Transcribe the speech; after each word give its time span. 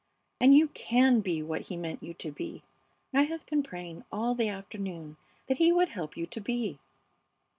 And 0.39 0.55
you 0.55 0.69
can 0.69 1.19
be 1.21 1.43
what 1.43 1.61
He 1.67 1.77
meant 1.77 2.01
you 2.01 2.15
to 2.15 2.31
be. 2.31 2.63
I 3.13 3.21
have 3.21 3.45
been 3.45 3.61
praying 3.61 4.03
all 4.11 4.33
the 4.33 4.49
afternoon 4.49 5.17
that 5.45 5.57
He 5.57 5.71
would 5.71 5.89
help 5.89 6.17
you 6.17 6.25
to 6.25 6.41
be." 6.41 6.79